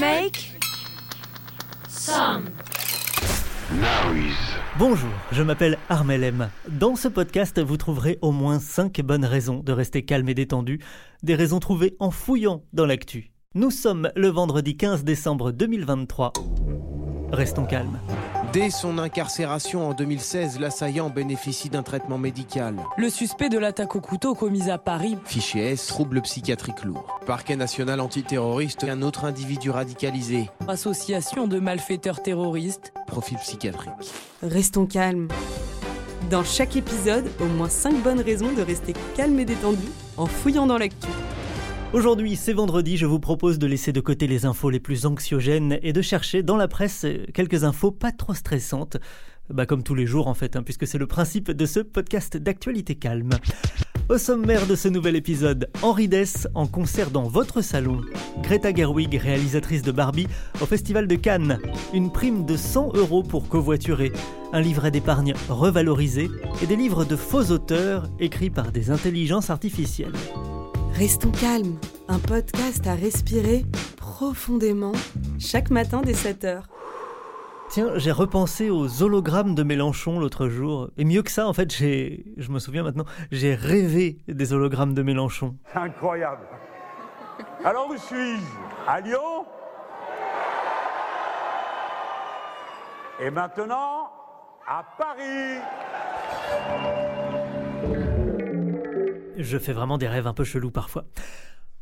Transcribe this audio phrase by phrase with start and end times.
[0.00, 0.58] Make
[1.86, 2.46] some
[4.78, 6.48] Bonjour, je m'appelle Armel M.
[6.70, 10.80] Dans ce podcast, vous trouverez au moins 5 bonnes raisons de rester calme et détendu,
[11.22, 13.32] des raisons trouvées en fouillant dans l'actu.
[13.54, 16.32] Nous sommes le vendredi 15 décembre 2023.
[17.30, 17.98] Restons calmes.
[18.52, 22.76] Dès son incarcération en 2016, l'assaillant bénéficie d'un traitement médical.
[22.98, 25.16] Le suspect de l'attaque au couteau commise à Paris.
[25.24, 27.18] Fichier S, trouble psychiatrique lourd.
[27.24, 30.50] Parquet national antiterroriste, un autre individu radicalisé.
[30.68, 32.92] Association de malfaiteurs terroristes.
[33.06, 34.12] Profil psychiatrique.
[34.42, 35.28] Restons calmes.
[36.30, 40.66] Dans chaque épisode, au moins 5 bonnes raisons de rester calme et détendu en fouillant
[40.66, 41.08] dans l'actu.
[41.92, 45.78] Aujourd'hui, c'est vendredi, je vous propose de laisser de côté les infos les plus anxiogènes
[45.82, 47.04] et de chercher dans la presse
[47.34, 48.96] quelques infos pas trop stressantes.
[49.50, 52.38] Bah comme tous les jours en fait, hein, puisque c'est le principe de ce podcast
[52.38, 53.32] d'actualité calme.
[54.08, 58.00] Au sommaire de ce nouvel épisode, Henri Dess en concert dans votre salon.
[58.42, 60.28] Greta Gerwig, réalisatrice de Barbie,
[60.62, 61.58] au Festival de Cannes.
[61.92, 64.12] Une prime de 100 euros pour covoiturer.
[64.54, 66.30] Un livret d'épargne revalorisé
[66.62, 70.12] et des livres de faux auteurs écrits par des intelligences artificielles.
[71.02, 73.64] Restons calmes, un podcast à respirer
[73.96, 74.92] profondément
[75.40, 76.62] chaque matin dès 7h.
[77.70, 80.90] Tiens, j'ai repensé aux hologrammes de Mélenchon l'autre jour.
[80.96, 84.94] Et mieux que ça, en fait, j'ai, je me souviens maintenant, j'ai rêvé des hologrammes
[84.94, 85.56] de Mélenchon.
[85.74, 86.46] Incroyable.
[87.64, 88.40] Alors où suis-je?
[88.86, 89.44] À Lyon?
[93.18, 94.08] Et maintenant,
[94.68, 95.58] à Paris
[99.42, 101.04] Je fais vraiment des rêves un peu chelous parfois.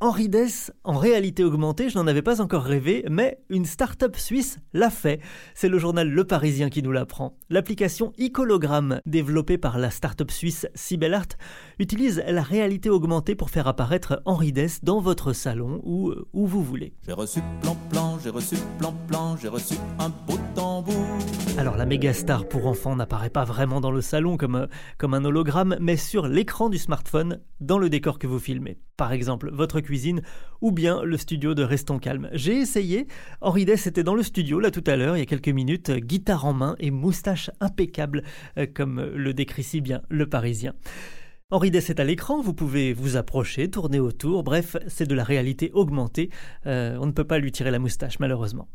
[0.03, 4.57] Henri Dess, en réalité augmentée, je n'en avais pas encore rêvé, mais une start-up suisse
[4.73, 5.21] l'a fait.
[5.53, 7.37] C'est le journal Le Parisien qui nous l'apprend.
[7.51, 11.27] L'application Icologramme, développée par la start-up suisse Cybelart,
[11.79, 16.47] utilise la réalité augmentée pour faire apparaître Henri Dess dans votre salon ou euh, où
[16.47, 16.95] vous voulez.
[17.07, 20.95] J'ai reçu plan-plan, j'ai reçu plan-plan, j'ai reçu un beau tambour.
[21.59, 25.13] Alors la méga star pour enfants n'apparaît pas vraiment dans le salon comme, euh, comme
[25.13, 28.79] un hologramme, mais sur l'écran du smartphone, dans le décor que vous filmez.
[28.97, 29.81] Par exemple, votre
[30.61, 32.29] ou bien le studio de Restons Calme.
[32.33, 33.07] J'ai essayé,
[33.41, 35.91] Henri Dess était dans le studio là tout à l'heure, il y a quelques minutes,
[35.91, 38.23] guitare en main et moustache impeccable,
[38.59, 40.75] euh, comme le décrit si bien le Parisien.
[41.53, 45.25] Henri Dess est à l'écran, vous pouvez vous approcher, tourner autour, bref, c'est de la
[45.25, 46.31] réalité augmentée,
[46.67, 48.69] Euh, on ne peut pas lui tirer la moustache malheureusement.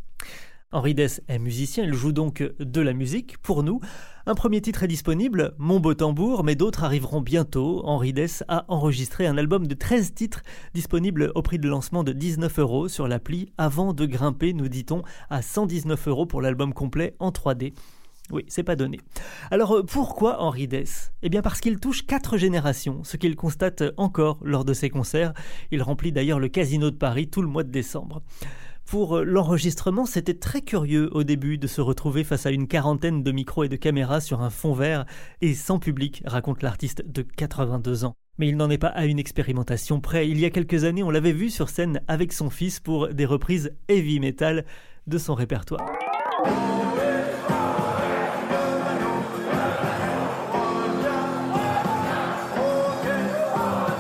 [0.72, 3.80] Henri Dess est musicien, il joue donc de la musique pour nous.
[4.26, 7.82] Un premier titre est disponible, Mon beau tambour, mais d'autres arriveront bientôt.
[7.86, 10.42] Henri Dess a enregistré un album de 13 titres
[10.74, 15.04] disponible au prix de lancement de 19 euros sur l'appli avant de grimper, nous dit-on,
[15.30, 17.74] à 119 euros pour l'album complet en 3D.
[18.32, 19.00] Oui, c'est pas donné.
[19.52, 21.12] Alors euh, pourquoi Henri Dess?
[21.22, 25.34] Eh bien parce qu'il touche quatre générations, ce qu'il constate encore lors de ses concerts.
[25.70, 28.24] Il remplit d'ailleurs le Casino de Paris tout le mois de décembre.
[28.86, 33.24] Pour euh, l'enregistrement, c'était très curieux au début de se retrouver face à une quarantaine
[33.24, 35.06] de micros et de caméras sur un fond vert
[35.42, 38.16] et sans public, raconte l'artiste de 82 ans.
[38.38, 40.30] Mais il n'en est pas à une expérimentation près.
[40.30, 43.26] Il y a quelques années, on l'avait vu sur scène avec son fils pour des
[43.26, 44.66] reprises heavy metal
[45.08, 45.86] de son répertoire.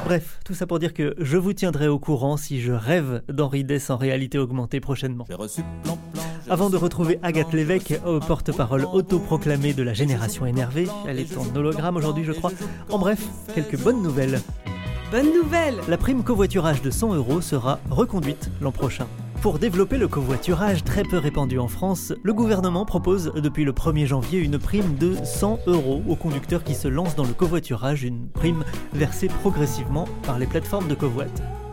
[0.05, 3.63] Bref, tout ça pour dire que je vous tiendrai au courant si je rêve d'Henri
[3.63, 5.25] Dess en réalité augmentée prochainement.
[5.27, 10.87] J'ai reçu j'ai Avant de retrouver Agathe Lévesque, porte-parole beau autoproclamé de la génération énervée,
[11.07, 12.51] elle est en hologramme aujourd'hui je crois.
[12.91, 13.19] En bref,
[13.55, 14.39] quelques bonnes nouvelles.
[15.09, 19.07] Bonne nouvelle La prime covoiturage de 100 euros sera reconduite l'an prochain.
[19.45, 24.07] Pour développer le covoiturage très peu répandu en France, le gouvernement propose depuis le 1er
[24.07, 28.27] janvier une prime de 100 euros aux conducteurs qui se lancent dans le covoiturage, une
[28.27, 28.63] prime
[28.93, 31.25] versée progressivement par les plateformes de covoit.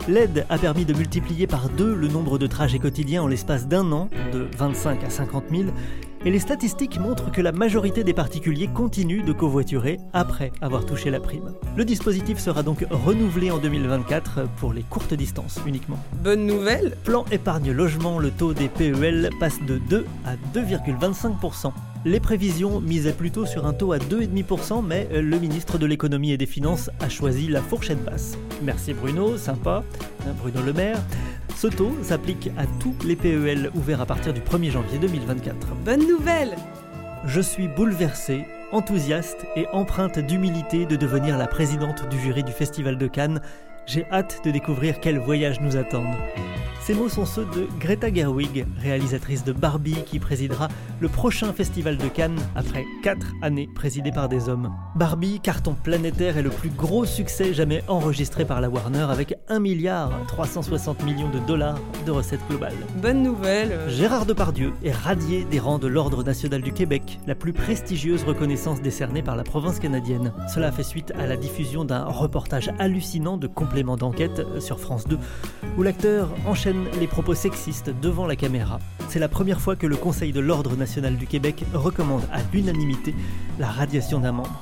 [0.06, 3.90] L'aide a permis de multiplier par deux le nombre de trajets quotidiens en l'espace d'un
[3.90, 5.62] an, de 25 à 50 000,
[6.24, 11.10] et les statistiques montrent que la majorité des particuliers continuent de covoiturer après avoir touché
[11.10, 11.52] la prime.
[11.76, 15.98] Le dispositif sera donc renouvelé en 2024 pour les courtes distances uniquement.
[16.22, 21.72] Bonne nouvelle Plan épargne logement, le taux des PEL passe de 2 à 2,25%.
[22.04, 26.36] Les prévisions misaient plutôt sur un taux à 2,5%, mais le ministre de l'économie et
[26.36, 28.36] des finances a choisi la fourchette basse.
[28.62, 29.84] Merci Bruno, sympa,
[30.40, 31.00] Bruno Le Maire.
[31.56, 35.75] Ce taux s'applique à tous les PEL ouverts à partir du 1er janvier 2024.
[35.84, 36.56] Bonne nouvelle
[37.25, 42.99] Je suis bouleversé, enthousiaste et empreinte d'humilité de devenir la présidente du jury du Festival
[42.99, 43.40] de Cannes.
[43.87, 46.17] J'ai hâte de découvrir quels voyages nous attendent.
[46.84, 50.67] Ces mots sont ceux de Greta Gerwig, réalisatrice de Barbie, qui présidera
[50.99, 54.75] le prochain festival de Cannes après 4 années présidées par des hommes.
[54.96, 59.61] Barbie, carton planétaire, est le plus gros succès jamais enregistré par la Warner avec 1
[59.61, 62.75] milliard 360 millions de dollars de recettes globales.
[63.00, 67.52] Bonne nouvelle Gérard Depardieu est radié des rangs de l'Ordre national du Québec, la plus
[67.52, 70.32] prestigieuse reconnaissance décernée par la province canadienne.
[70.52, 75.19] Cela fait suite à la diffusion d'un reportage hallucinant de complément d'enquête sur France 2,
[75.78, 78.78] où l'acteur enchaîne les propos sexistes devant la caméra.
[79.08, 83.14] C'est la première fois que le Conseil de l'Ordre national du Québec recommande à l'unanimité
[83.58, 84.60] la radiation d'un membre.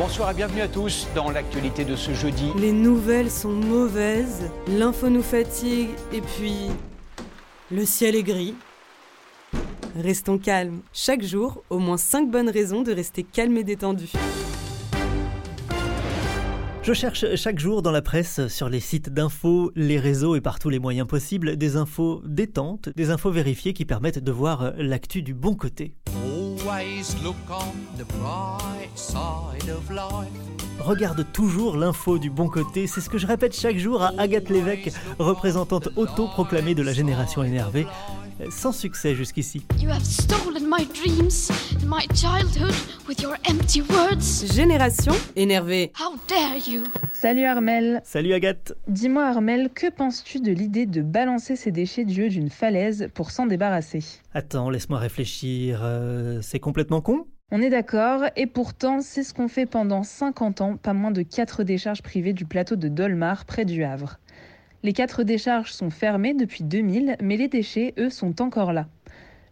[0.00, 2.50] Bonsoir et bienvenue à tous dans l'actualité de ce jeudi.
[2.58, 6.56] Les nouvelles sont mauvaises, l'info nous fatigue et puis
[7.70, 8.56] le ciel est gris.
[9.96, 10.80] Restons calmes.
[10.92, 14.10] Chaque jour, au moins 5 bonnes raisons de rester calme et détendu.
[16.86, 20.60] Je cherche chaque jour dans la presse, sur les sites d'infos, les réseaux et par
[20.60, 25.22] tous les moyens possibles, des infos détentes, des infos vérifiées qui permettent de voir l'actu
[25.22, 25.96] du bon côté.
[30.78, 34.48] Regarde toujours l'info du bon côté, c'est ce que je répète chaque jour à Agathe
[34.48, 37.88] Lévesque, représentante auto-proclamée de la génération énervée.
[38.50, 39.66] Sans succès jusqu'ici.
[39.80, 41.50] You have stolen my dreams
[41.82, 42.74] and my childhood
[43.08, 44.44] with your empty words.
[44.54, 45.92] Génération énervée.
[45.98, 46.84] How dare you?
[47.12, 48.00] Salut Armel.
[48.04, 48.74] Salut Agathe.
[48.88, 53.30] Dis-moi Armel, que penses-tu de l'idée de balancer ces déchets du haut d'une falaise pour
[53.30, 54.04] s'en débarrasser?
[54.34, 55.80] Attends, laisse-moi réfléchir.
[55.82, 57.26] Euh, c'est complètement con?
[57.52, 61.22] On est d'accord, et pourtant, c'est ce qu'on fait pendant 50 ans, pas moins de
[61.22, 64.18] 4 décharges privées du plateau de Dolmar, près du Havre.
[64.82, 68.86] Les quatre décharges sont fermées depuis 2000, mais les déchets, eux, sont encore là.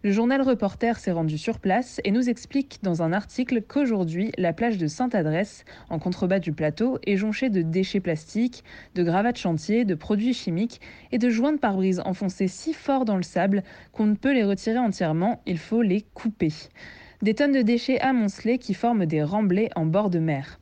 [0.04, 4.52] Le journal Reporter s'est rendu sur place et nous explique dans un article qu'aujourd'hui, la
[4.52, 9.38] plage de Sainte-Adresse, en contrebas du plateau, est jonchée de déchets plastiques, de gravats de
[9.38, 13.62] chantier, de produits chimiques et de joints de pare-brise enfoncés si fort dans le sable
[13.92, 16.52] qu'on ne peut les retirer entièrement, il faut les couper.
[17.22, 20.60] Des tonnes de déchets amoncelés qui forment des remblais en bord de mer.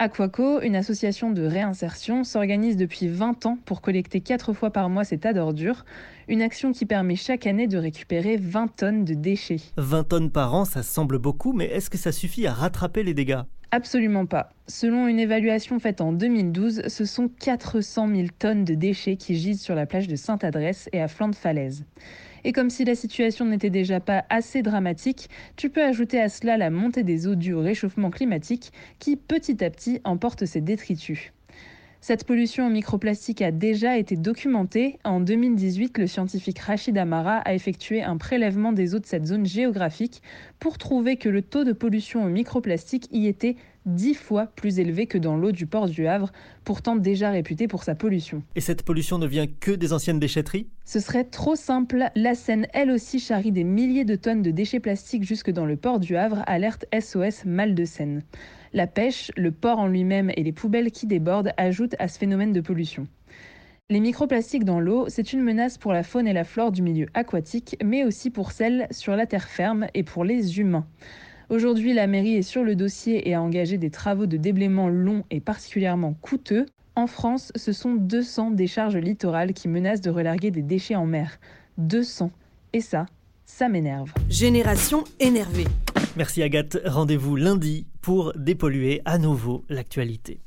[0.00, 5.04] Aquaco, une association de réinsertion, s'organise depuis 20 ans pour collecter 4 fois par mois
[5.04, 5.84] ces tas d'ordures,
[6.26, 9.60] une action qui permet chaque année de récupérer 20 tonnes de déchets.
[9.76, 13.14] 20 tonnes par an, ça semble beaucoup, mais est-ce que ça suffit à rattraper les
[13.14, 13.42] dégâts?
[13.76, 14.50] Absolument pas.
[14.68, 19.62] Selon une évaluation faite en 2012, ce sont 400 000 tonnes de déchets qui gisent
[19.62, 21.84] sur la plage de Sainte-Adresse et à flanc de falaise.
[22.44, 26.56] Et comme si la situation n'était déjà pas assez dramatique, tu peux ajouter à cela
[26.56, 31.32] la montée des eaux dues au réchauffement climatique qui petit à petit emporte ces détritus.
[32.06, 34.98] Cette pollution au microplastique a déjà été documentée.
[35.04, 39.46] En 2018, le scientifique Rachid Amara a effectué un prélèvement des eaux de cette zone
[39.46, 40.20] géographique
[40.60, 43.56] pour trouver que le taux de pollution au microplastique y était
[43.86, 46.32] dix fois plus élevé que dans l'eau du port du Havre,
[46.64, 48.42] pourtant déjà réputé pour sa pollution.
[48.56, 50.66] Et cette pollution ne vient que des anciennes déchetteries?
[50.84, 52.04] Ce serait trop simple.
[52.14, 55.76] La Seine, elle aussi, charrie des milliers de tonnes de déchets plastiques jusque dans le
[55.76, 58.22] port du Havre, alerte SOS Mal de Seine.
[58.72, 62.52] La pêche, le port en lui-même et les poubelles qui débordent ajoutent à ce phénomène
[62.52, 63.06] de pollution.
[63.90, 67.06] Les microplastiques dans l'eau, c'est une menace pour la faune et la flore du milieu
[67.12, 70.86] aquatique, mais aussi pour celles sur la terre ferme et pour les humains.
[71.54, 75.22] Aujourd'hui, la mairie est sur le dossier et a engagé des travaux de déblaiement longs
[75.30, 76.66] et particulièrement coûteux.
[76.96, 81.38] En France, ce sont 200 décharges littorales qui menacent de relarguer des déchets en mer.
[81.78, 82.32] 200.
[82.72, 83.06] Et ça,
[83.46, 84.12] ça m'énerve.
[84.28, 85.68] Génération énervée.
[86.16, 86.76] Merci Agathe.
[86.84, 90.40] Rendez-vous lundi pour dépolluer à nouveau l'actualité.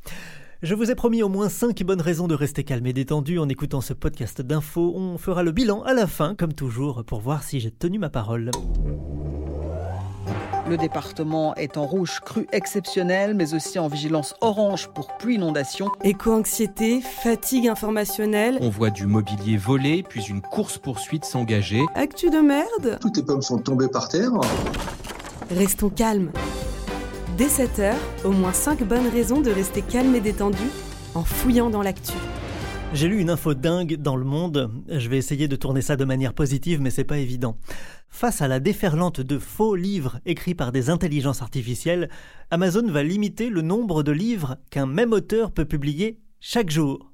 [0.62, 3.48] Je vous ai promis au moins 5 bonnes raisons de rester calme et détendu en
[3.48, 4.94] écoutant ce podcast d'infos.
[4.98, 8.10] On fera le bilan à la fin, comme toujours, pour voir si j'ai tenu ma
[8.10, 8.52] parole.
[10.70, 15.88] Le département est en rouge cru exceptionnel, mais aussi en vigilance orange pour pluie inondation.
[16.04, 18.58] Éco-anxiété, fatigue informationnelle.
[18.60, 21.86] On voit du mobilier volé, puis une course-poursuite s'engager.
[21.96, 22.98] Actu de merde.
[23.00, 24.32] Toutes les pommes sont tombées par terre.
[25.50, 26.32] Restons calmes.
[27.38, 27.94] Dès 7h,
[28.26, 30.58] au moins 5 bonnes raisons de rester calme et détendu
[31.16, 32.18] en fouillant dans l'actu.
[32.94, 34.72] J'ai lu une info dingue dans le monde.
[34.88, 37.58] Je vais essayer de tourner ça de manière positive, mais c'est pas évident.
[38.10, 42.10] Face à la déferlante de faux livres écrits par des intelligences artificielles,
[42.50, 47.12] Amazon va limiter le nombre de livres qu'un même auteur peut publier chaque jour.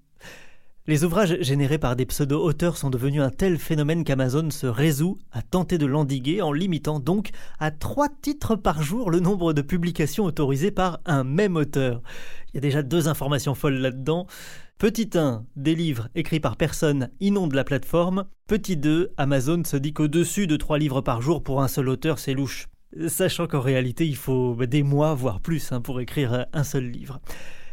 [0.86, 5.42] Les ouvrages générés par des pseudo-auteurs sont devenus un tel phénomène qu'Amazon se résout à
[5.42, 10.26] tenter de l'endiguer en limitant donc à trois titres par jour le nombre de publications
[10.26, 12.02] autorisées par un même auteur.
[12.50, 14.28] Il y a déjà deux informations folles là-dedans.
[14.84, 18.26] Petit 1, des livres écrits par personne inondent la plateforme.
[18.48, 22.20] Petit 2, Amazon se dit qu'au-dessus de trois livres par jour pour un seul auteur,
[22.20, 22.68] c'est louche.
[23.08, 27.22] Sachant qu'en réalité, il faut des mois, voire plus, hein, pour écrire un seul livre.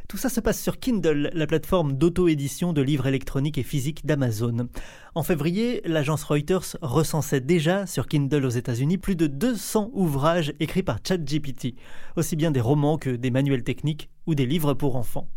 [0.09, 4.69] Tout ça se passe sur Kindle, la plateforme d'auto-édition de livres électroniques et physiques d'Amazon.
[5.17, 10.85] En février, l'agence Reuters recensait déjà sur Kindle aux États-Unis plus de 200 ouvrages écrits
[10.85, 11.75] par ChatGPT,
[12.14, 15.29] aussi bien des romans que des manuels techniques ou des livres pour enfants.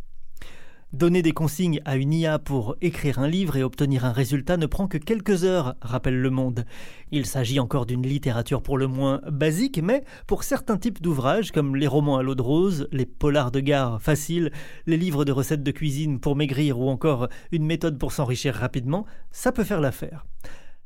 [0.93, 4.67] Donner des consignes à une IA pour écrire un livre et obtenir un résultat ne
[4.67, 6.65] prend que quelques heures, rappelle Le Monde.
[7.09, 11.75] Il s'agit encore d'une littérature pour le moins basique, mais pour certains types d'ouvrages, comme
[11.75, 14.51] les romans à l'eau de rose, les polars de gare faciles,
[14.85, 19.07] les livres de recettes de cuisine pour maigrir ou encore une méthode pour s'enrichir rapidement,
[19.31, 20.27] ça peut faire l'affaire.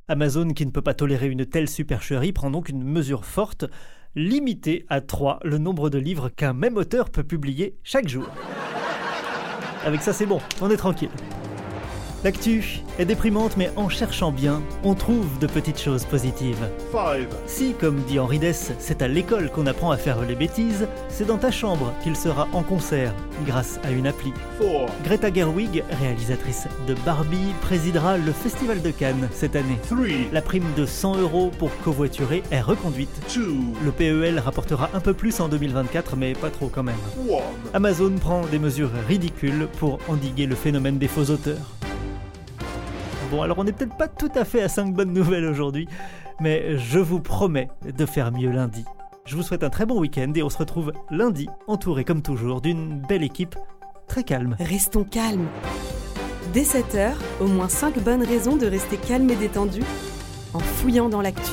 [0.08, 3.66] Amazon, qui ne peut pas tolérer une telle supercherie, prend donc une mesure forte,
[4.16, 8.30] limiter à 3 le nombre de livres qu'un même auteur peut publier chaque jour.
[9.88, 11.08] Avec ça, c'est bon, on est tranquille.
[12.24, 16.68] L'actu est déprimante, mais en cherchant bien, on trouve de petites choses positives.
[17.46, 21.28] Si, comme dit Henri Dess, c'est à l'école qu'on apprend à faire les bêtises, c'est
[21.28, 23.14] dans ta chambre qu'il sera en concert,
[23.46, 24.34] grâce à une appli.
[25.04, 29.78] Greta Gerwig, réalisatrice de Barbie, présidera le Festival de Cannes cette année.
[30.34, 33.10] La prime de 100 euros pour covoiturer est reconduite.
[33.38, 36.96] Le PEL rapportera un peu plus en 2024, mais pas trop quand même.
[37.76, 41.77] Amazon prend des mesures ridicules pour endiguer le phénomène des faux auteurs.
[43.32, 45.88] Bon, alors on n'est peut-être pas tout à fait à 5 bonnes nouvelles aujourd'hui,
[46.40, 48.86] mais je vous promets de faire mieux lundi.
[49.26, 52.62] Je vous souhaite un très bon week-end et on se retrouve lundi, entouré comme toujours
[52.62, 53.58] d'une belle équipe
[54.08, 54.56] très calme.
[54.60, 55.48] Restons calmes.
[56.54, 59.82] Dès 7h, au moins 5 bonnes raisons de rester calme et détendu
[60.54, 61.52] en fouillant dans l'actu.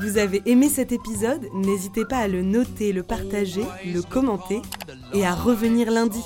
[0.00, 1.48] Vous avez aimé cet épisode?
[1.54, 4.62] N'hésitez pas à le noter, le partager, le commenter
[5.12, 6.22] et à revenir lundi.